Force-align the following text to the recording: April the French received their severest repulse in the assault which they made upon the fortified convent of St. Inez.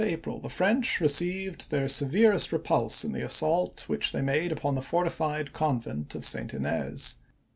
April 0.03 0.39
the 0.39 0.49
French 0.49 0.99
received 0.99 1.69
their 1.69 1.87
severest 1.87 2.51
repulse 2.51 3.03
in 3.03 3.11
the 3.11 3.23
assault 3.23 3.87
which 3.87 4.11
they 4.11 4.23
made 4.23 4.51
upon 4.51 4.73
the 4.73 4.81
fortified 4.81 5.53
convent 5.53 6.15
of 6.15 6.25
St. 6.25 6.55
Inez. 6.55 7.17